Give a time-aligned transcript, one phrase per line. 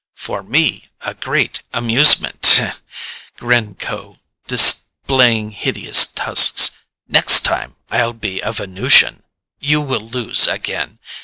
[0.15, 2.59] "For me a great amusement,"
[3.37, 4.15] grinned Kho,
[4.47, 6.71] displaying hideous tusks.
[7.07, 9.21] "Next time, I'll be a Venusian.
[9.59, 10.97] You will lose again.